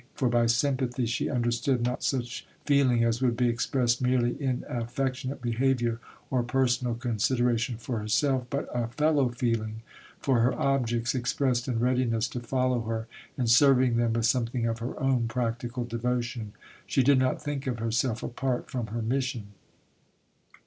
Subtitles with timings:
[0.15, 5.43] For by "sympathy" she understood not such feeling as would be expressed merely in affectionate
[5.43, 5.99] behaviour
[6.31, 9.83] or personal consideration for herself, but a fellow feeling
[10.19, 13.05] for her objects expressed in readiness to follow her
[13.37, 16.53] in serving them with something of her own practical devotion.
[16.87, 19.49] She did not think of herself apart from her mission.